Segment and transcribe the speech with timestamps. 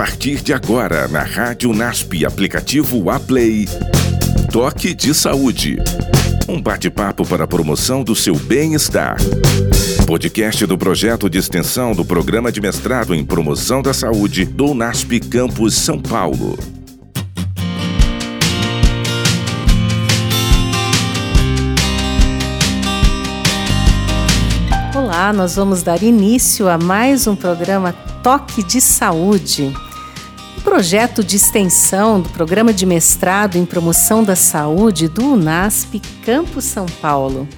[0.00, 3.68] partir de agora na Rádio NASP, aplicativo Aplay.
[4.50, 5.76] Toque de Saúde.
[6.48, 9.18] Um bate-papo para a promoção do seu bem-estar.
[10.06, 15.20] Podcast do projeto de extensão do Programa de Mestrado em Promoção da Saúde do NASP
[15.20, 16.58] Campus São Paulo.
[24.96, 27.92] Olá, nós vamos dar início a mais um programa
[28.22, 29.74] Toque de Saúde.
[30.64, 36.84] Projeto de extensão do Programa de Mestrado em Promoção da Saúde do UNASP Campus São
[37.00, 37.48] Paulo.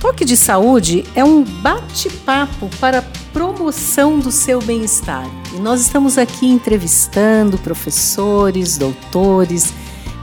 [0.00, 5.26] Toque de Saúde é um bate-papo para promoção do seu bem-estar.
[5.54, 9.74] E nós estamos aqui entrevistando professores, doutores,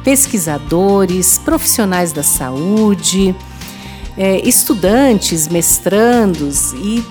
[0.03, 3.36] pesquisadores, profissionais da saúde,
[4.17, 7.03] é, estudantes, mestrandos e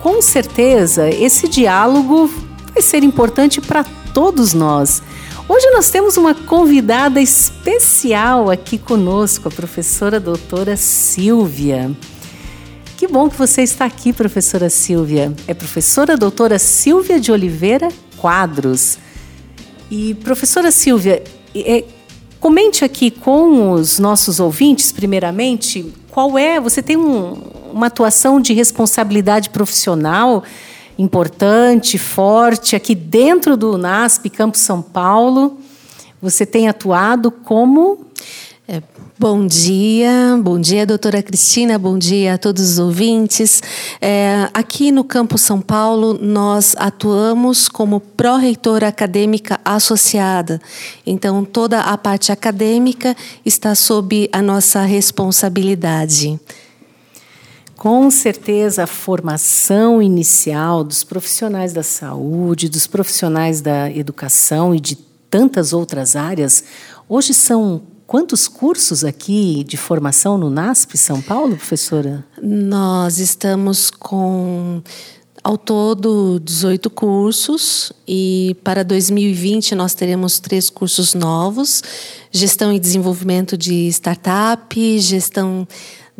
[0.00, 2.30] com certeza esse diálogo
[2.72, 5.02] vai ser importante para todos nós.
[5.48, 11.90] Hoje nós temos uma convidada especial aqui conosco, a professora doutora Silvia.
[12.96, 15.34] Que bom que você está aqui, professora Silvia.
[15.46, 18.98] É professora doutora Silvia de Oliveira Quadros.
[19.90, 21.24] E professora Silvia,
[21.54, 21.84] é,
[22.38, 26.60] comente aqui com os nossos ouvintes, primeiramente, qual é?
[26.60, 27.32] Você tem um,
[27.72, 30.44] uma atuação de responsabilidade profissional
[31.00, 35.58] importante, forte, aqui dentro do NASP Campo São Paulo.
[36.20, 38.04] Você tem atuado como.
[38.68, 38.82] É,
[39.18, 43.62] bom dia, bom dia, doutora Cristina, bom dia a todos os ouvintes.
[43.98, 50.60] É, aqui no Campo São Paulo, nós atuamos como pró-reitora acadêmica associada.
[51.06, 56.38] Então, toda a parte acadêmica está sob a nossa responsabilidade.
[57.80, 64.96] Com certeza, a formação inicial dos profissionais da saúde, dos profissionais da educação e de
[65.30, 66.62] tantas outras áreas,
[67.08, 72.22] hoje são quantos cursos aqui de formação no NASP São Paulo, professora?
[72.42, 74.82] Nós estamos com
[75.42, 81.82] ao todo 18 cursos e para 2020 nós teremos três cursos novos:
[82.30, 85.66] gestão e desenvolvimento de startup, gestão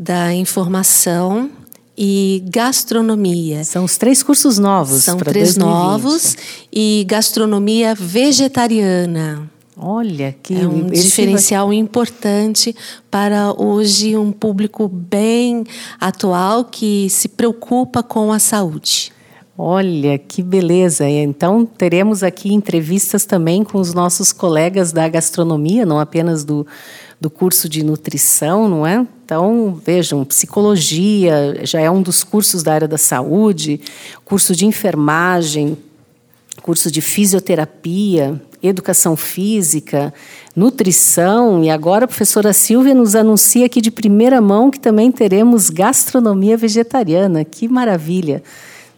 [0.00, 1.50] da informação
[1.96, 3.62] e gastronomia.
[3.64, 5.04] São os três cursos novos.
[5.04, 5.58] São três 2020.
[5.58, 6.36] novos
[6.72, 9.50] e gastronomia vegetariana.
[9.76, 11.76] Olha que é um diferencial vai...
[11.76, 12.74] importante
[13.10, 15.64] para hoje um público bem
[16.00, 19.12] atual que se preocupa com a saúde.
[19.56, 21.06] Olha que beleza!
[21.06, 26.66] Então teremos aqui entrevistas também com os nossos colegas da gastronomia, não apenas do,
[27.20, 29.06] do curso de nutrição, não é?
[29.24, 33.80] Então vejam, psicologia já é um dos cursos da área da saúde,
[34.24, 35.76] curso de enfermagem,
[36.62, 40.12] curso de fisioterapia, educação física,
[40.56, 45.70] nutrição, e agora a professora Silvia nos anuncia aqui de primeira mão que também teremos
[45.70, 47.44] gastronomia vegetariana.
[47.44, 48.42] Que maravilha!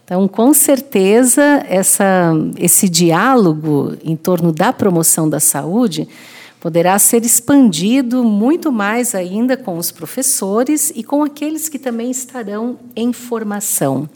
[0.05, 6.07] Então, com certeza, essa, esse diálogo em torno da promoção da saúde
[6.63, 12.79] poderá ser expandido muito mais ainda com os professores e com aqueles que também estarão
[12.95, 14.09] em formação.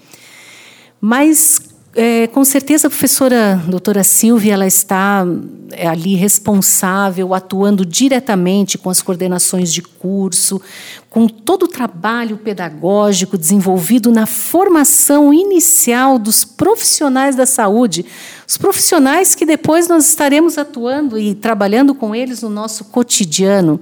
[1.01, 1.59] Mas
[1.93, 5.25] é, com certeza a professora doutora Silvia ela está
[5.71, 10.61] é, ali responsável, atuando diretamente com as coordenações de curso,
[11.09, 18.05] com todo o trabalho pedagógico desenvolvido na formação inicial dos profissionais da saúde,
[18.47, 23.79] os profissionais que depois nós estaremos atuando e trabalhando com eles no nosso cotidiano.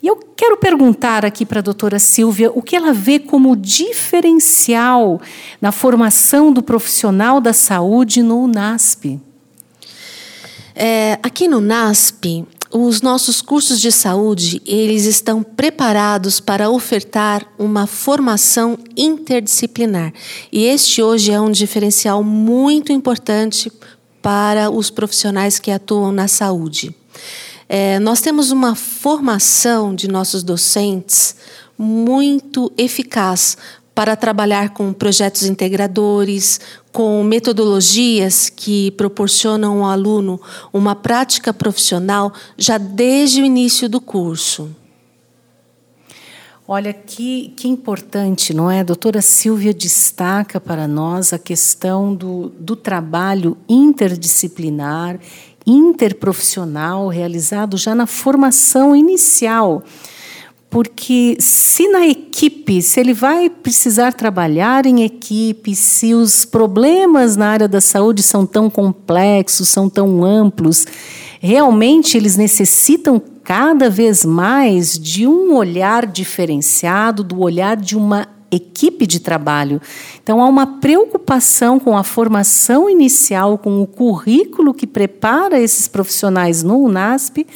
[0.00, 5.20] E eu quero perguntar aqui para a doutora Silvia o que ela vê como diferencial
[5.60, 9.20] na formação do profissional da saúde no UNASP.
[10.76, 17.86] É, aqui no UNASP, os nossos cursos de saúde eles estão preparados para ofertar uma
[17.86, 20.12] formação interdisciplinar
[20.52, 23.72] e este hoje é um diferencial muito importante
[24.20, 26.94] para os profissionais que atuam na saúde.
[27.68, 31.36] É, nós temos uma formação de nossos docentes
[31.78, 33.56] muito eficaz
[33.94, 36.60] para trabalhar com projetos integradores,
[36.96, 40.40] com metodologias que proporcionam ao aluno
[40.72, 44.74] uma prática profissional já desde o início do curso.
[46.66, 48.80] Olha que, que importante, não é?
[48.80, 55.20] A doutora Silvia destaca para nós a questão do, do trabalho interdisciplinar
[55.66, 59.82] interprofissional realizado já na formação inicial.
[60.76, 67.48] Porque se na equipe, se ele vai precisar trabalhar em equipe, se os problemas na
[67.48, 70.84] área da saúde são tão complexos, são tão amplos,
[71.40, 79.06] realmente eles necessitam cada vez mais de um olhar diferenciado, do olhar de uma equipe
[79.06, 79.80] de trabalho.
[80.22, 86.62] Então, há uma preocupação com a formação inicial, com o currículo que prepara esses profissionais
[86.62, 87.46] no UNASP,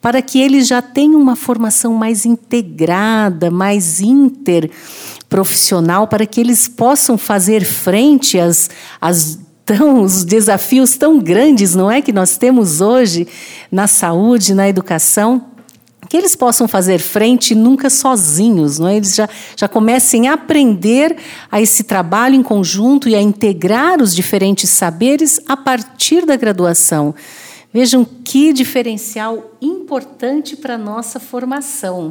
[0.00, 7.16] para que eles já tenham uma formação mais integrada, mais interprofissional, para que eles possam
[7.16, 8.68] fazer frente às,
[9.00, 13.28] às tão, os desafios tão grandes, não é, que nós temos hoje
[13.70, 15.49] na saúde, na educação
[16.10, 18.96] que eles possam fazer frente nunca sozinhos, não é?
[18.96, 21.16] eles já, já comecem a aprender
[21.48, 27.14] a esse trabalho em conjunto e a integrar os diferentes saberes a partir da graduação.
[27.72, 32.10] Vejam que diferencial importante para a nossa formação.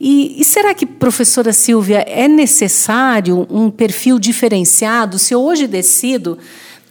[0.00, 5.16] E, e, será que, professora Silvia, é necessário um perfil diferenciado?
[5.16, 6.38] Se eu hoje decido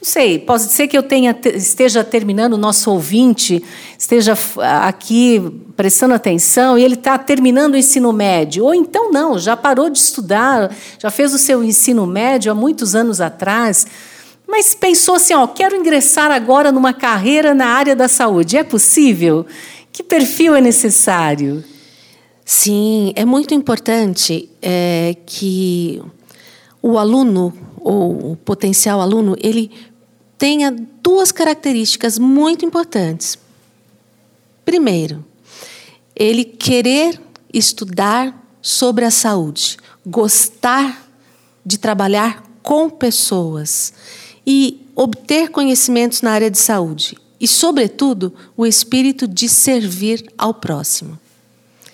[0.01, 3.63] não sei, pode ser que eu tenha, esteja terminando, o nosso ouvinte
[3.95, 4.35] esteja
[4.83, 5.39] aqui
[5.77, 8.65] prestando atenção e ele está terminando o ensino médio.
[8.65, 12.95] Ou então não, já parou de estudar, já fez o seu ensino médio há muitos
[12.95, 13.85] anos atrás,
[14.47, 18.57] mas pensou assim: ó, quero ingressar agora numa carreira na área da saúde.
[18.57, 19.45] É possível?
[19.91, 21.63] Que perfil é necessário?
[22.43, 26.01] Sim, é muito importante é, que
[26.81, 29.71] o aluno ou o potencial aluno ele
[30.41, 33.37] tenha duas características muito importantes.
[34.65, 35.23] Primeiro,
[36.15, 37.21] ele querer
[37.53, 41.07] estudar sobre a saúde, gostar
[41.63, 43.93] de trabalhar com pessoas
[44.43, 51.19] e obter conhecimentos na área de saúde e, sobretudo, o espírito de servir ao próximo.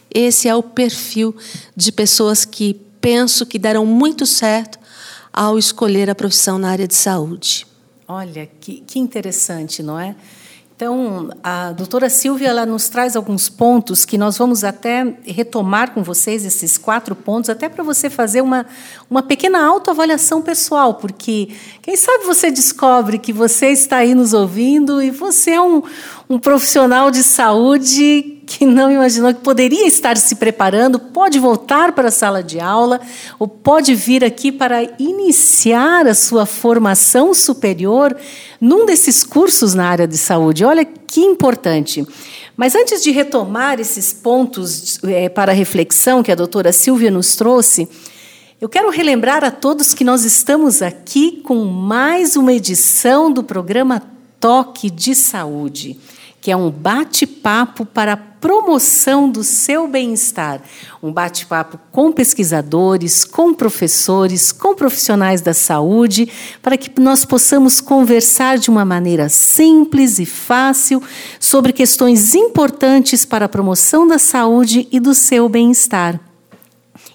[0.10, 1.36] Esse é o perfil
[1.76, 4.80] de pessoas que penso que darão muito certo
[5.34, 7.68] ao escolher a profissão na área de saúde.
[8.08, 10.16] Olha, que, que interessante, não é?
[10.78, 16.04] Então, a doutora Silvia ela nos traz alguns pontos que nós vamos até retomar com
[16.04, 18.64] vocês, esses quatro pontos, até para você fazer uma,
[19.10, 21.50] uma pequena autoavaliação pessoal, porque
[21.82, 25.82] quem sabe você descobre que você está aí nos ouvindo e você é um,
[26.30, 32.08] um profissional de saúde que não imaginou que poderia estar se preparando, pode voltar para
[32.08, 33.02] a sala de aula
[33.38, 38.16] ou pode vir aqui para iniciar a sua formação superior
[38.60, 40.64] num desses cursos na área de saúde.
[40.64, 42.08] Olha que importante.
[42.56, 47.86] Mas antes de retomar esses pontos é, para reflexão que a doutora Silvia nos trouxe,
[48.62, 54.02] eu quero relembrar a todos que nós estamos aqui com mais uma edição do programa
[54.40, 56.00] Toque de Saúde
[56.42, 60.62] que é um bate-papo para a promoção do seu bem-estar.
[61.02, 66.32] Um bate-papo com pesquisadores, com professores, com profissionais da saúde,
[66.62, 71.02] para que nós possamos conversar de uma maneira simples e fácil
[71.40, 76.27] sobre questões importantes para a promoção da saúde e do seu bem-estar.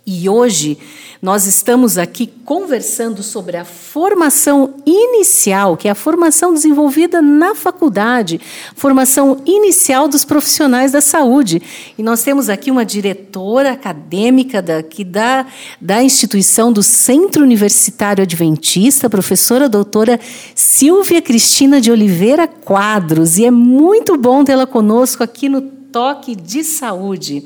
[0.05, 0.79] E hoje
[1.21, 8.41] nós estamos aqui conversando sobre a formação inicial, que é a formação desenvolvida na faculdade,
[8.75, 11.63] formação inicial dos profissionais da saúde.
[11.97, 15.47] E nós temos aqui uma diretora acadêmica daqui da,
[15.81, 20.19] da instituição do Centro Universitário Adventista, professora doutora
[20.57, 23.39] Silvia Cristina de Oliveira Quadros.
[23.39, 27.45] E é muito bom tê-la conosco aqui no Toque de Saúde.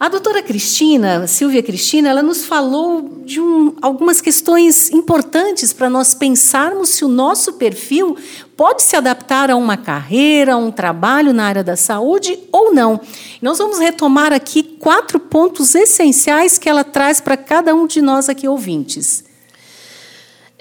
[0.00, 6.14] A doutora Cristina, Silvia Cristina, ela nos falou de um, algumas questões importantes para nós
[6.14, 8.16] pensarmos se o nosso perfil
[8.56, 12.98] pode se adaptar a uma carreira, a um trabalho na área da saúde ou não.
[13.42, 18.30] Nós vamos retomar aqui quatro pontos essenciais que ela traz para cada um de nós
[18.30, 19.22] aqui ouvintes.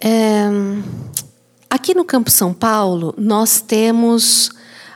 [0.01, 0.49] É,
[1.69, 4.51] aqui no Campo São Paulo, nós temos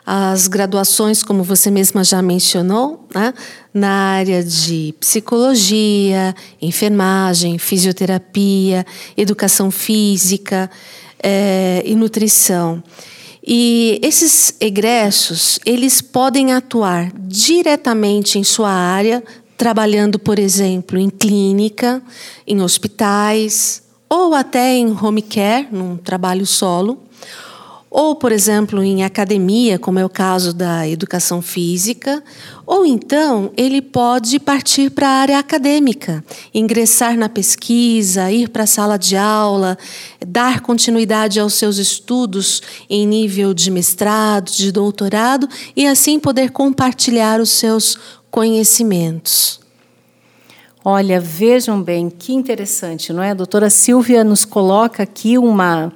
[0.05, 3.33] as graduações, como você mesma já mencionou, né,
[3.73, 10.69] na área de psicologia, enfermagem, fisioterapia, educação física
[11.21, 12.83] é, e nutrição.
[13.45, 19.23] E esses egressos, eles podem atuar diretamente em sua área,
[19.57, 22.01] trabalhando, por exemplo, em clínica,
[22.45, 27.03] em hospitais, ou até em home care, num trabalho solo
[27.95, 32.23] ou, por exemplo, em academia, como é o caso da educação física,
[32.65, 38.67] ou então ele pode partir para a área acadêmica, ingressar na pesquisa, ir para a
[38.67, 39.77] sala de aula,
[40.25, 47.39] dar continuidade aos seus estudos em nível de mestrado, de doutorado e assim poder compartilhar
[47.39, 47.99] os seus
[48.31, 49.59] conhecimentos.
[50.83, 53.29] Olha, vejam bem, que interessante, não é?
[53.29, 55.93] A doutora Silvia nos coloca aqui uma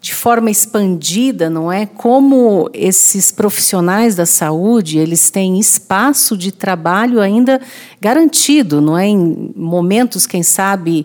[0.00, 1.84] de forma expandida, não é?
[1.84, 7.60] Como esses profissionais da saúde, eles têm espaço de trabalho ainda
[8.00, 9.06] garantido, não é?
[9.06, 11.04] Em momentos, quem sabe,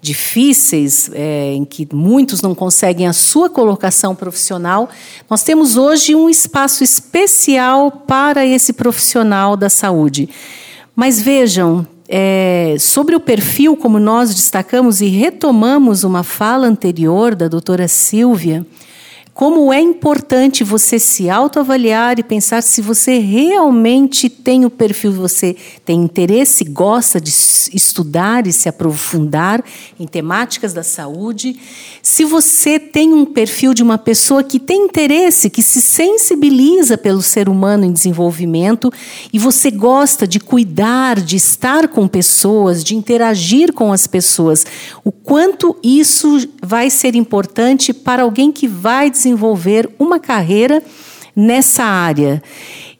[0.00, 4.90] difíceis, é, em que muitos não conseguem a sua colocação profissional,
[5.30, 10.28] nós temos hoje um espaço especial para esse profissional da saúde.
[10.94, 17.48] Mas vejam, é, sobre o perfil, como nós destacamos e retomamos uma fala anterior da
[17.48, 18.64] doutora Silvia,
[19.34, 25.56] como é importante você se autoavaliar e pensar se você realmente tem o perfil, você
[25.84, 29.62] tem interesse, gosta de estudar e se aprofundar
[29.98, 31.58] em temáticas da saúde.
[32.00, 37.20] Se você tem um perfil de uma pessoa que tem interesse, que se sensibiliza pelo
[37.20, 38.92] ser humano em desenvolvimento
[39.32, 44.64] e você gosta de cuidar, de estar com pessoas, de interagir com as pessoas,
[45.02, 50.82] o quanto isso vai ser importante para alguém que vai desenvolver uma carreira
[51.34, 52.42] nessa área.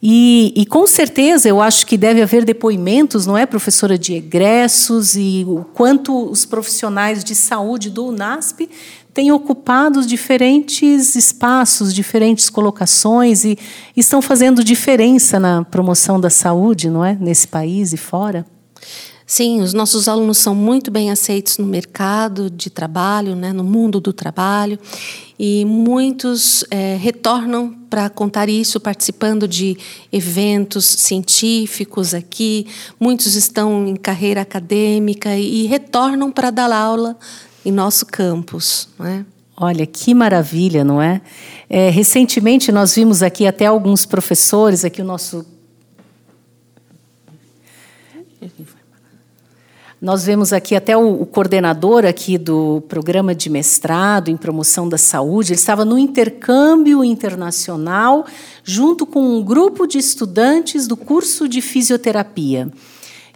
[0.01, 5.15] E, e, com certeza eu acho que deve haver depoimentos, não é, professora, de egressos
[5.15, 8.69] e o quanto os profissionais de saúde do UNASP
[9.13, 13.57] têm ocupado diferentes espaços, diferentes colocações e
[13.95, 18.45] estão fazendo diferença na promoção da saúde, não é, nesse país e fora.
[19.27, 23.99] Sim, os nossos alunos são muito bem aceitos no mercado de trabalho, né, no mundo
[23.99, 24.77] do trabalho,
[25.39, 29.77] e muitos é, retornam para contar isso, participando de
[30.11, 32.67] eventos científicos aqui.
[32.99, 37.17] Muitos estão em carreira acadêmica e, e retornam para dar aula
[37.65, 38.87] em nosso campus.
[38.99, 39.25] Né?
[39.57, 41.19] Olha, que maravilha, não é?
[41.67, 41.89] é?
[41.89, 45.43] Recentemente nós vimos aqui até alguns professores, aqui o nosso
[50.01, 54.97] Nós vemos aqui até o, o, coordenador aqui do programa de mestrado em promoção da
[54.97, 58.25] saúde, ele estava no intercâmbio internacional
[58.61, 62.69] junto com um grupo de estudantes do curso de fisioterapia.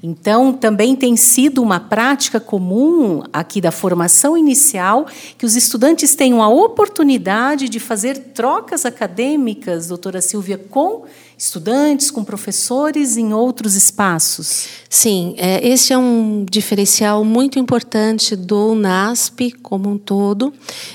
[0.01, 5.05] Então, também tem sido uma prática comum aqui da formação inicial
[5.37, 11.03] que os estudantes tenham a oportunidade de fazer trocas acadêmicas, doutora Silvia, com
[11.39, 14.67] estudantes, com professores em outros espaços?
[14.89, 20.53] Sim, é, esse é um diferencial muito importante do UNASP como um todo.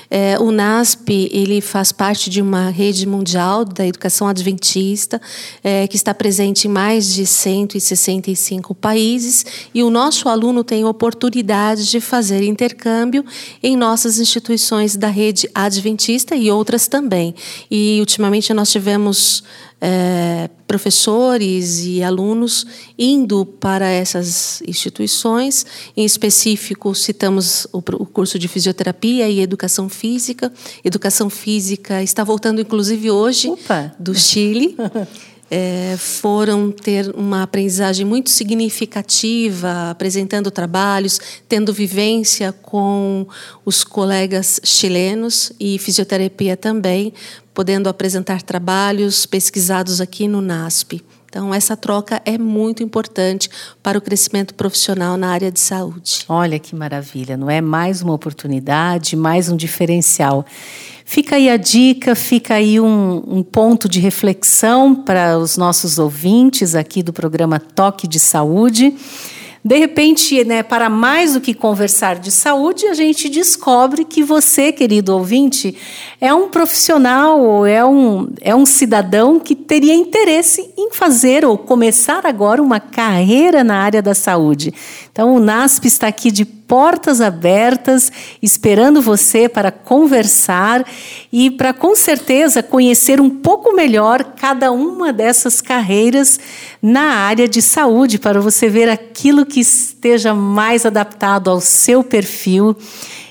[0.09, 5.19] É, o UNASP ele faz parte de uma rede mundial da educação adventista
[5.63, 11.89] é, que está presente em mais de 165 países e o nosso aluno tem oportunidade
[11.89, 13.25] de fazer intercâmbio
[13.63, 17.33] em nossas instituições da rede adventista e outras também.
[17.71, 19.43] E ultimamente nós tivemos
[19.87, 22.65] é, professores e alunos
[22.97, 25.63] indo para essas instituições.
[25.95, 30.51] Em específico, citamos o, o, curso de fisioterapia e educação física.
[30.83, 33.93] Educação física está voltando, inclusive, hoje Opa.
[33.99, 34.75] do Chile.
[35.47, 43.27] É, foram ter uma aprendizagem muito significativa, apresentando trabalhos, tendo vivência com
[43.63, 47.13] os colegas chilenos e fisioterapia também,
[47.55, 51.01] podendo apresentar trabalhos pesquisados aqui no NASP.
[51.27, 53.49] Então, essa troca é muito importante
[53.81, 56.23] para o crescimento profissional na área de saúde.
[56.29, 57.61] Olha que maravilha, não é?
[57.61, 60.45] Mais uma oportunidade, mais um diferencial.
[61.03, 66.75] Fica aí a dica, fica aí um, um ponto de reflexão para os nossos ouvintes
[66.75, 68.95] aqui do programa Toque de Saúde.
[69.65, 74.71] De repente, né, para mais do que conversar de saúde, a gente descobre que você,
[74.71, 75.75] querido ouvinte,
[76.21, 81.57] é um profissional ou é um, é um cidadão que teria interesse em fazer ou
[81.57, 84.71] começar agora uma carreira na área da saúde.
[85.15, 90.85] Então, o NASP está aqui de portas abertas, esperando você para conversar
[91.31, 96.37] e para, com certeza, conhecer um pouco melhor cada uma dessas carreiras
[96.81, 102.75] na área de saúde, para você ver aquilo que esteja mais adaptado ao seu perfil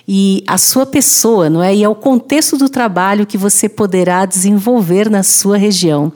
[0.09, 1.75] e à sua pessoa, não é?
[1.75, 6.11] E ao contexto do trabalho que você poderá desenvolver na sua região.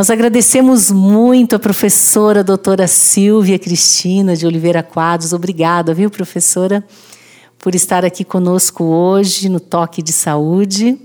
[0.00, 5.34] Nós agradecemos muito a professora a doutora Silvia Cristina de Oliveira Quadros.
[5.34, 6.82] Obrigada, viu, professora,
[7.58, 10.98] por estar aqui conosco hoje no Toque de Saúde.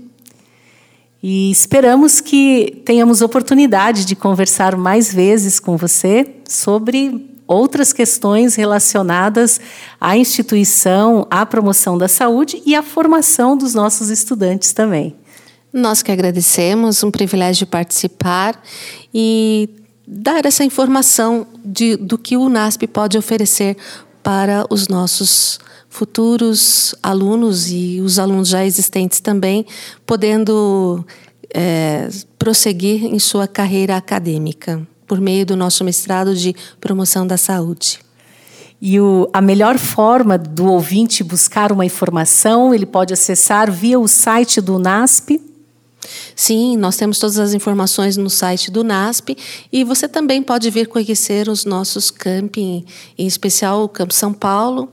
[1.22, 9.60] E esperamos que tenhamos oportunidade de conversar mais vezes com você sobre outras questões relacionadas
[10.00, 15.14] à instituição, à promoção da saúde e à formação dos nossos estudantes também.
[15.76, 18.58] Nós que agradecemos, um privilégio participar
[19.12, 19.68] e
[20.08, 23.76] dar essa informação de, do que o NASP pode oferecer
[24.22, 29.66] para os nossos futuros alunos e os alunos já existentes também,
[30.06, 31.04] podendo
[31.52, 37.98] é, prosseguir em sua carreira acadêmica por meio do nosso mestrado de promoção da saúde.
[38.80, 44.08] E o, a melhor forma do ouvinte buscar uma informação, ele pode acessar via o
[44.08, 45.54] site do NASP?
[46.34, 49.36] Sim, nós temos todas as informações no site do NASP
[49.72, 52.84] e você também pode vir conhecer os nossos camping,
[53.18, 54.88] em especial o Campo São Paulo,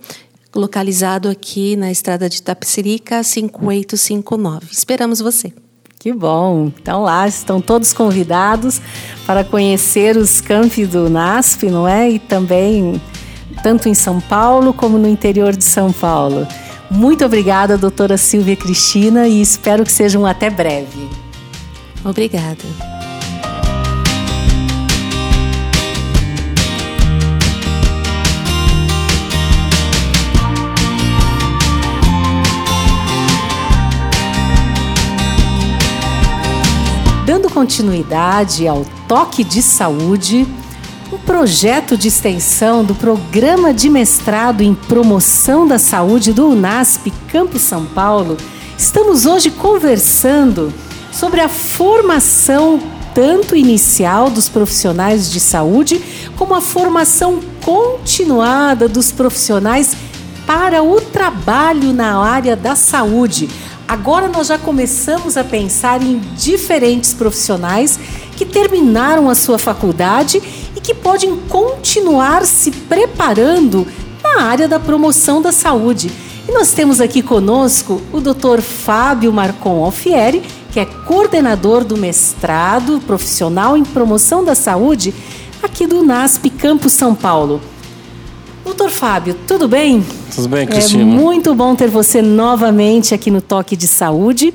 [0.55, 4.67] localizado aqui na estrada de Tapicerica 5859.
[4.71, 5.51] Esperamos você.
[5.99, 6.69] Que bom!
[6.81, 8.81] Então lá estão todos convidados
[9.25, 12.09] para conhecer os campi do NASP, não é?
[12.09, 13.01] E também
[13.63, 16.45] tanto em São Paulo como no interior de São Paulo.
[16.93, 21.09] Muito obrigada, doutora Silvia Cristina, e espero que sejam até breve.
[22.05, 22.63] Obrigada.
[37.25, 40.45] Dando continuidade ao toque de saúde,
[41.13, 47.59] um projeto de extensão do Programa de Mestrado em Promoção da Saúde do UNASP Campo
[47.59, 48.35] São Paulo,
[48.75, 50.73] estamos hoje conversando
[51.11, 52.79] sobre a formação
[53.13, 56.01] tanto inicial dos profissionais de saúde,
[56.35, 59.95] como a formação continuada dos profissionais
[60.47, 63.47] para o trabalho na área da saúde.
[63.87, 67.99] Agora nós já começamos a pensar em diferentes profissionais
[68.43, 70.41] que terminaram a sua faculdade
[70.75, 73.87] e que podem continuar se preparando
[74.21, 76.11] na área da promoção da saúde.
[76.47, 78.61] E nós temos aqui conosco o Dr.
[78.61, 85.13] Fábio Marcon Alfieri, que é coordenador do mestrado profissional em promoção da saúde
[85.61, 87.61] aqui do NASP Campo São Paulo.
[88.65, 90.03] Doutor Fábio, tudo bem?
[90.35, 91.03] Tudo bem, Cristina.
[91.03, 94.53] É muito bom ter você novamente aqui no Toque de Saúde.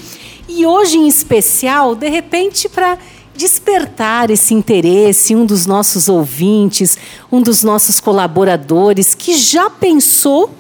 [0.49, 2.98] E hoje, em especial, de repente, para
[3.38, 6.98] despertar esse interesse, um dos nossos ouvintes,
[7.31, 10.51] um dos nossos colaboradores que já pensou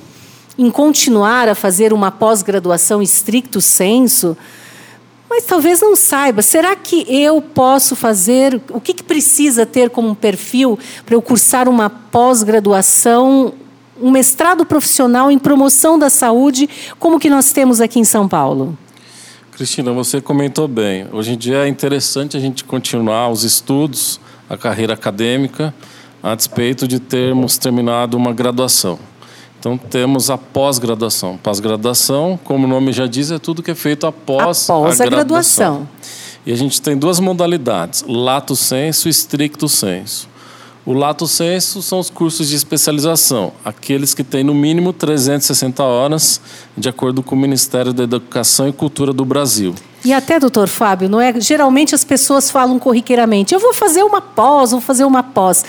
[0.56, 4.36] em continuar a fazer uma pós-graduação estricto senso
[5.30, 6.40] mas talvez não saiba.
[6.40, 8.62] Será que eu posso fazer?
[8.70, 13.52] O que, que precisa ter como perfil para eu cursar uma pós-graduação,
[14.00, 16.66] um mestrado profissional em promoção da saúde,
[16.98, 18.74] como que nós temos aqui em São Paulo?
[19.58, 21.08] Cristina, você comentou bem.
[21.10, 25.74] Hoje em dia é interessante a gente continuar os estudos, a carreira acadêmica,
[26.22, 29.00] a despeito de termos terminado uma graduação.
[29.58, 31.36] Então temos a pós-graduação.
[31.36, 35.08] Pós-graduação, como o nome já diz, é tudo que é feito após, após a, a
[35.08, 35.88] graduação.
[36.46, 40.28] E a gente tem duas modalidades: lato senso e stricto senso.
[40.88, 46.40] O lato senso são os cursos de especialização, aqueles que têm no mínimo 360 horas,
[46.74, 49.74] de acordo com o Ministério da Educação e Cultura do Brasil.
[50.02, 51.38] E até, doutor Fábio, não é?
[51.38, 55.62] Geralmente as pessoas falam corriqueiramente: eu vou fazer uma pós, vou fazer uma pós.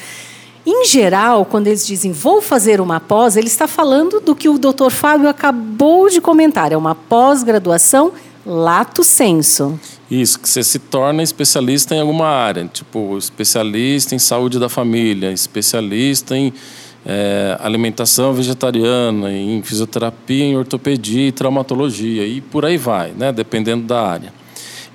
[0.66, 4.58] Em geral, quando eles dizem vou fazer uma pós, ele está falando do que o
[4.58, 4.90] Dr.
[4.90, 8.14] Fábio acabou de comentar, é uma pós-graduação
[8.46, 9.80] lato senso.
[10.10, 15.32] Isso, que você se torna especialista em alguma área, tipo especialista em saúde da família,
[15.32, 16.54] especialista em
[17.06, 23.86] é, alimentação vegetariana, em fisioterapia, em ortopedia e traumatologia, e por aí vai, né, dependendo
[23.86, 24.34] da área.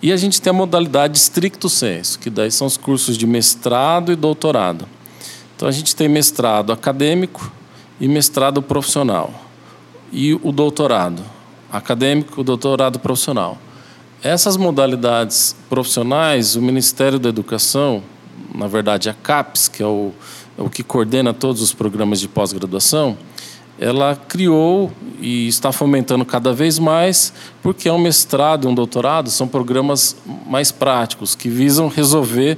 [0.02, 4.12] E a gente tem a modalidade stricto senso, que daí são os cursos de mestrado
[4.12, 4.86] e doutorado.
[5.56, 7.50] Então a gente tem mestrado acadêmico
[8.00, 9.32] e mestrado profissional.
[10.12, 11.22] E o doutorado
[11.74, 13.58] acadêmico, doutorado profissional.
[14.22, 18.02] Essas modalidades profissionais, o Ministério da Educação,
[18.54, 20.12] na verdade a CAPES, que é o,
[20.56, 23.18] é o que coordena todos os programas de pós-graduação,
[23.78, 29.28] ela criou e está fomentando cada vez mais, porque é um mestrado e um doutorado
[29.30, 32.56] são programas mais práticos, que visam resolver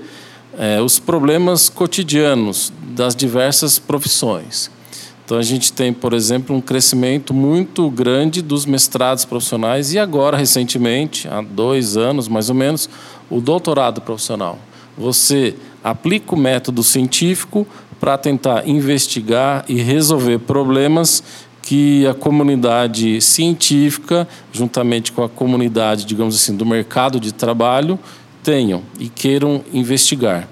[0.58, 4.70] é, os problemas cotidianos das diversas profissões.
[5.26, 10.36] Então, a gente tem, por exemplo, um crescimento muito grande dos mestrados profissionais e agora,
[10.36, 12.88] recentemente, há dois anos mais ou menos,
[13.28, 14.56] o doutorado profissional.
[14.96, 17.66] Você aplica o método científico
[17.98, 21.24] para tentar investigar e resolver problemas
[21.60, 27.98] que a comunidade científica, juntamente com a comunidade, digamos assim, do mercado de trabalho,
[28.44, 30.48] tenham e queiram investigar.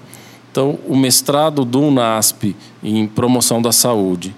[0.51, 4.35] Então, o mestrado do UNASP em promoção da saúde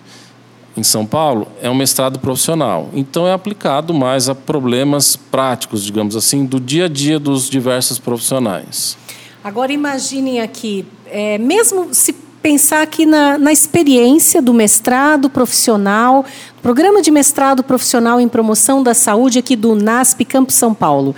[0.79, 2.89] em São Paulo é um mestrado profissional.
[2.93, 7.99] Então, é aplicado mais a problemas práticos, digamos assim, do dia a dia dos diversos
[7.99, 8.97] profissionais.
[9.43, 16.25] Agora, imaginem aqui, é, mesmo se pensar aqui na, na experiência do mestrado profissional,
[16.61, 21.15] programa de mestrado profissional em promoção da saúde aqui do NASP Campo São Paulo.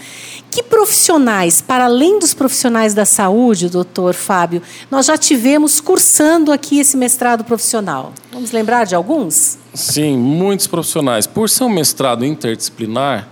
[0.51, 6.79] Que profissionais, para além dos profissionais da saúde, doutor Fábio, nós já tivemos cursando aqui
[6.79, 8.13] esse mestrado profissional?
[8.31, 9.57] Vamos lembrar de alguns?
[9.73, 11.27] Sim, muitos profissionais.
[11.27, 13.27] Por ser um mestrado interdisciplinar,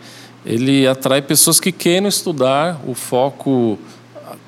[0.46, 3.78] ele atrai pessoas que queiram estudar o foco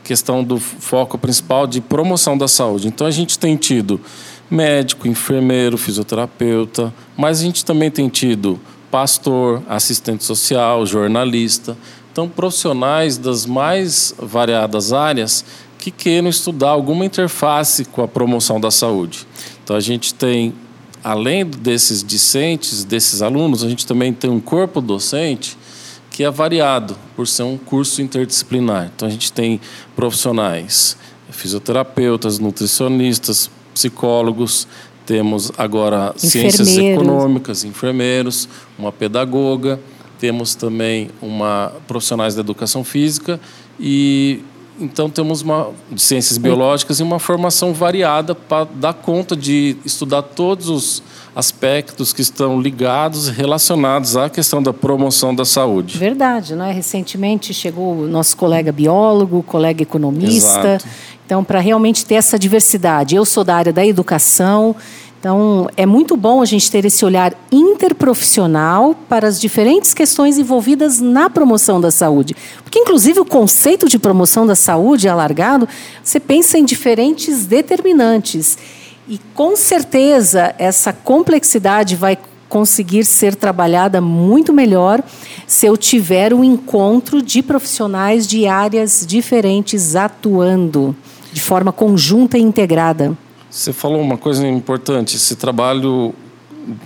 [0.03, 2.87] questão do foco principal de promoção da saúde.
[2.87, 4.01] Então a gente tem tido
[4.49, 11.77] médico, enfermeiro, fisioterapeuta, mas a gente também tem tido pastor, assistente social, jornalista.
[12.19, 15.45] Então, profissionais das mais variadas áreas
[15.77, 19.25] que queiram estudar alguma interface com a promoção da saúde.
[19.63, 20.53] Então, a gente tem,
[21.01, 25.57] além desses discentes, desses alunos, a gente também tem um corpo docente
[26.11, 28.91] que é variado por ser um curso interdisciplinar.
[28.93, 29.61] Então a gente tem
[29.95, 30.97] profissionais,
[31.29, 34.67] fisioterapeutas, nutricionistas, psicólogos,
[35.05, 39.79] temos agora ciências econômicas, enfermeiros, uma pedagoga,
[40.19, 43.39] temos também uma profissionais da educação física
[43.79, 44.41] e
[44.79, 50.21] então temos uma de ciências biológicas e uma formação variada para dar conta de estudar
[50.21, 51.03] todos os
[51.35, 55.97] aspectos que estão ligados, relacionados à questão da promoção da saúde.
[55.97, 56.71] Verdade, não é?
[56.71, 60.75] Recentemente chegou o nosso colega biólogo, colega economista.
[60.75, 60.87] Exato.
[61.25, 64.75] Então, para realmente ter essa diversidade, eu sou da área da educação.
[65.19, 71.01] Então, é muito bom a gente ter esse olhar interprofissional para as diferentes questões envolvidas
[71.01, 72.33] na promoção da saúde.
[72.63, 75.67] Porque, inclusive, o conceito de promoção da saúde alargado,
[76.01, 78.57] você pensa em diferentes determinantes.
[79.09, 85.03] E com certeza essa complexidade vai conseguir ser trabalhada muito melhor
[85.45, 90.95] se eu tiver um encontro de profissionais de áreas diferentes atuando
[91.31, 93.17] de forma conjunta e integrada.
[93.49, 96.13] Você falou uma coisa importante, esse trabalho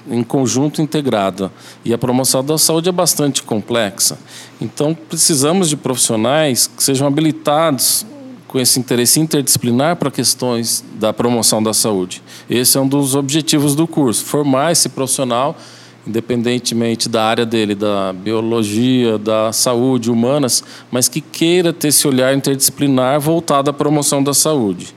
[0.10, 1.52] em conjunto integrado.
[1.84, 4.18] E a promoção da saúde é bastante complexa.
[4.62, 8.06] Então, precisamos de profissionais que sejam habilitados
[8.48, 12.22] com esse interesse interdisciplinar para questões da promoção da saúde.
[12.50, 15.58] Esse é um dos objetivos do curso, formar esse profissional,
[16.06, 22.36] independentemente da área dele, da biologia, da saúde, humanas, mas que queira ter esse olhar
[22.36, 24.94] interdisciplinar voltado à promoção da saúde.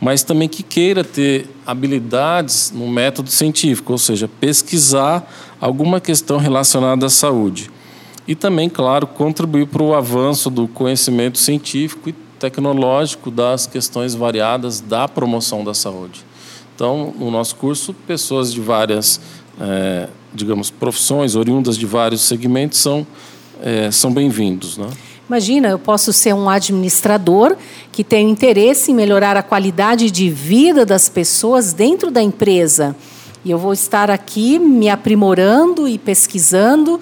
[0.00, 7.06] Mas também que queira ter habilidades no método científico, ou seja, pesquisar alguma questão relacionada
[7.06, 7.70] à saúde.
[8.26, 14.80] E também, claro, contribuir para o avanço do conhecimento científico e tecnológico das questões variadas
[14.80, 16.24] da promoção da saúde.
[16.74, 19.20] Então, no nosso curso, pessoas de várias,
[19.60, 23.06] é, digamos, profissões, oriundas de vários segmentos, são,
[23.60, 24.78] é, são bem-vindos.
[24.78, 24.86] Né?
[25.30, 27.56] Imagina, eu posso ser um administrador
[27.92, 32.96] que tem interesse em melhorar a qualidade de vida das pessoas dentro da empresa.
[33.44, 37.00] E eu vou estar aqui me aprimorando e pesquisando.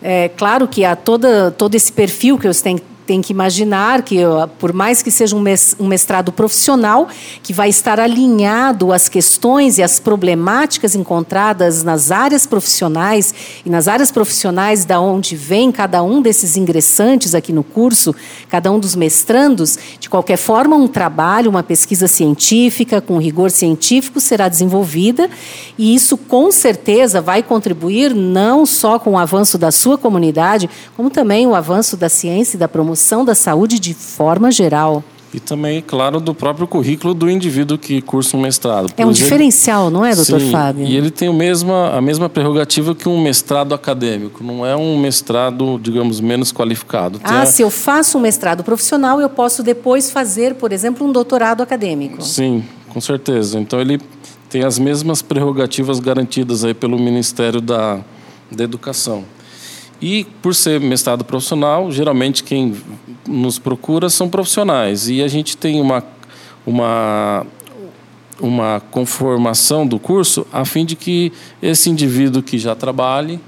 [0.00, 4.18] É claro que há toda, todo esse perfil que eu tenho tem que imaginar que,
[4.58, 7.06] por mais que seja um mestrado profissional,
[7.42, 13.32] que vai estar alinhado às questões e às problemáticas encontradas nas áreas profissionais
[13.64, 18.14] e nas áreas profissionais da onde vem cada um desses ingressantes aqui no curso,
[18.48, 24.18] cada um dos mestrandos, de qualquer forma, um trabalho, uma pesquisa científica com rigor científico
[24.18, 25.30] será desenvolvida
[25.78, 31.08] e isso com certeza vai contribuir não só com o avanço da sua comunidade, como
[31.08, 35.04] também o avanço da ciência e da promoção promoção da saúde de forma geral.
[35.34, 38.90] E também, claro, do próprio currículo do indivíduo que cursa um mestrado.
[38.96, 40.86] É um diferencial, não é, doutor Sim, Fábio?
[40.86, 44.42] E ele tem o mesma, a mesma prerrogativa que um mestrado acadêmico.
[44.42, 47.20] Não é um mestrado, digamos, menos qualificado.
[47.22, 47.46] ah, a...
[47.46, 52.22] se eu faço um mestrado profissional, eu posso depois fazer, por exemplo, um doutorado acadêmico.
[52.22, 53.58] Sim, com certeza.
[53.58, 54.00] Então ele
[54.48, 58.00] tem as mesmas prerrogativas garantidas aí pelo Ministério da,
[58.50, 59.35] da Educação.
[60.00, 62.74] E por ser mestrado profissional, geralmente quem
[63.26, 65.08] nos procura são profissionais.
[65.08, 66.04] E a gente tem uma,
[66.66, 67.46] uma,
[68.40, 71.32] uma conformação do curso a fim de que
[71.62, 73.40] esse indivíduo que já trabalhe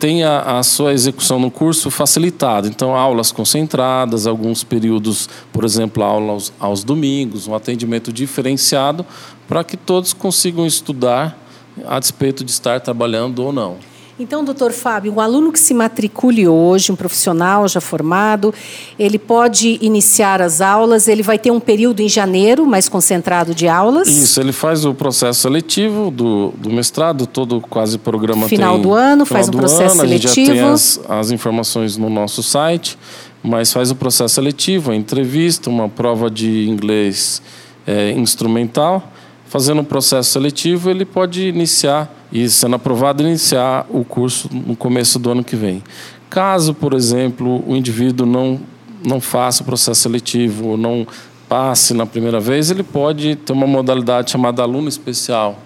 [0.00, 2.66] tenha a sua execução no curso facilitada.
[2.66, 9.06] Então, aulas concentradas, alguns períodos, por exemplo, aulas aos domingos, um atendimento diferenciado
[9.46, 11.38] para que todos consigam estudar
[11.86, 13.76] a despeito de estar trabalhando ou não.
[14.18, 18.52] Então, doutor Fábio, um aluno que se matricule hoje, um profissional já formado,
[18.98, 23.68] ele pode iniciar as aulas, ele vai ter um período em janeiro mais concentrado de
[23.68, 24.08] aulas?
[24.08, 28.82] Isso, ele faz o processo seletivo do, do mestrado, todo quase programa final tem...
[28.82, 30.32] do ano, faz um processo ano, seletivo.
[30.32, 32.98] A gente já tem as, as informações no nosso site,
[33.42, 37.42] mas faz o processo seletivo, a entrevista, uma prova de inglês
[37.86, 39.12] é, instrumental.
[39.46, 45.18] Fazendo o processo seletivo, ele pode iniciar e, sendo aprovado, iniciar o curso no começo
[45.18, 45.82] do ano que vem.
[46.28, 48.60] Caso, por exemplo, o indivíduo não,
[49.06, 51.06] não faça o processo seletivo, ou não
[51.48, 55.58] passe na primeira vez, ele pode ter uma modalidade chamada aluno especial,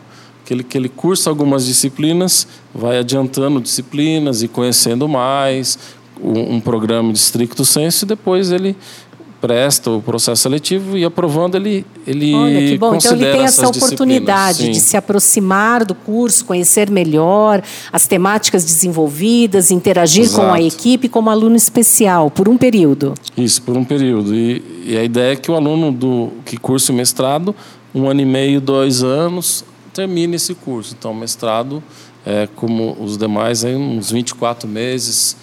[0.45, 5.79] que ele, que ele cursa algumas disciplinas, vai adiantando disciplinas e conhecendo mais,
[6.23, 8.77] um, um programa de stricto senso, e depois ele
[9.41, 13.69] presta o processo seletivo e aprovando ele ele Olha que bom, então ele tem essa
[13.69, 20.47] oportunidade de se aproximar do curso, conhecer melhor as temáticas desenvolvidas, interagir Exato.
[20.47, 23.15] com a equipe como aluno especial por um período.
[23.37, 24.35] Isso, por um período.
[24.35, 27.55] E, e a ideia é que o aluno do que cursa o mestrado,
[27.95, 30.95] um ano e meio, dois anos, termine esse curso.
[30.99, 31.83] Então, mestrado,
[32.25, 35.37] é, como os demais, aí, uns 24 meses,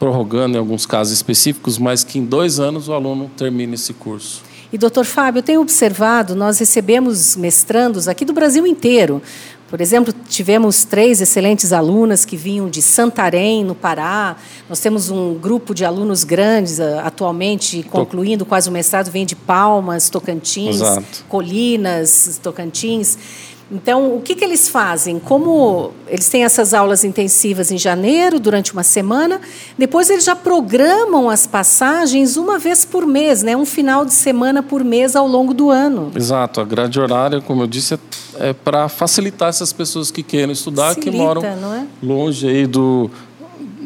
[0.00, 4.42] prorrogando em alguns casos específicos, mas que em dois anos o aluno termine esse curso.
[4.72, 9.20] E, doutor Fábio, eu tenho observado, nós recebemos mestrandos aqui do Brasil inteiro.
[9.68, 14.36] Por exemplo, tivemos três excelentes alunas que vinham de Santarém, no Pará.
[14.68, 19.36] Nós temos um grupo de alunos grandes, ah, atualmente concluindo quase o mestrado, vem de
[19.36, 21.24] Palmas, Tocantins, Exato.
[21.28, 23.16] Colinas, Tocantins.
[23.72, 25.20] Então, o que, que eles fazem?
[25.20, 29.40] Como eles têm essas aulas intensivas em janeiro, durante uma semana,
[29.78, 33.56] depois eles já programam as passagens uma vez por mês, né?
[33.56, 36.10] um final de semana por mês ao longo do ano.
[36.16, 37.98] Exato, a grade horária, como eu disse, é,
[38.48, 41.86] é para facilitar essas pessoas que querem estudar, que Facilita, moram não é?
[42.02, 43.08] longe aí do,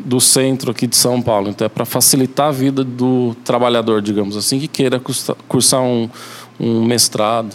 [0.04, 1.50] do centro aqui de São Paulo.
[1.50, 6.08] Então é para facilitar a vida do trabalhador, digamos assim, que queira cursar, cursar um,
[6.58, 7.54] um mestrado.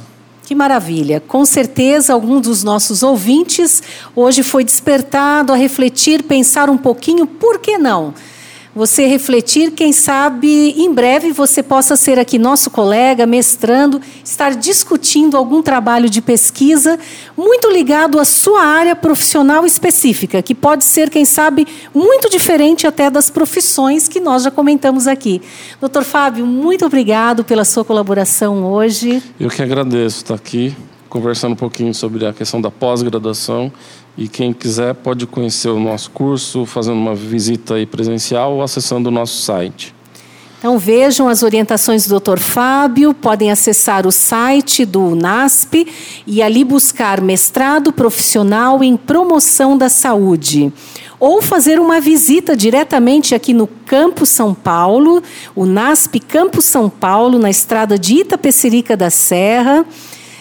[0.50, 1.22] Que maravilha!
[1.28, 3.84] Com certeza, algum dos nossos ouvintes
[4.16, 8.16] hoje foi despertado a refletir, pensar um pouquinho, por que não?
[8.76, 15.36] Você refletir, quem sabe em breve você possa ser aqui nosso colega, mestrando, estar discutindo
[15.36, 17.00] algum trabalho de pesquisa
[17.36, 23.10] muito ligado à sua área profissional específica, que pode ser, quem sabe, muito diferente até
[23.10, 25.42] das profissões que nós já comentamos aqui.
[25.82, 29.22] Doutor Fábio, muito obrigado pela sua colaboração hoje.
[29.40, 30.76] Eu que agradeço estar aqui
[31.10, 33.72] conversando um pouquinho sobre a questão da pós-graduação
[34.18, 39.10] e quem quiser pode conhecer o nosso curso fazendo uma visita aí presencial ou acessando
[39.10, 39.96] o nosso site.
[40.60, 42.38] Então vejam as orientações do Dr.
[42.38, 45.88] Fábio, podem acessar o site do NASP
[46.28, 50.74] e ali buscar mestrado profissional em promoção da saúde.
[51.18, 55.24] Ou fazer uma visita diretamente aqui no Campo São Paulo,
[55.56, 59.86] o NASP Campo São Paulo, na estrada de Itapecerica da Serra.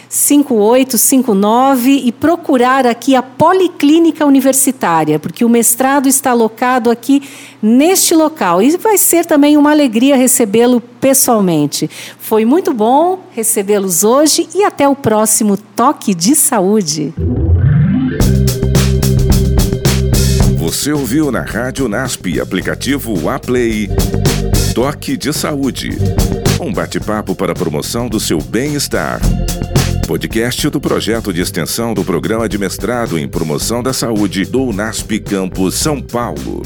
[0.09, 7.23] 5859 e procurar aqui a Policlínica Universitária, porque o mestrado está alocado aqui
[7.63, 8.63] neste local.
[8.63, 11.91] E vai ser também uma alegria recebê-lo pessoalmente.
[12.19, 17.13] Foi muito bom recebê-los hoje e até o próximo Toque de Saúde.
[20.57, 23.89] Você ouviu na Rádio NASP, aplicativo Aplay.
[24.75, 25.97] Toque de Saúde.
[26.61, 29.21] Um bate-papo para a promoção do seu bem-estar.
[30.09, 35.21] Podcast do projeto de extensão do Programa de Mestrado em Promoção da Saúde do NASP
[35.21, 36.63] Campus São Paulo.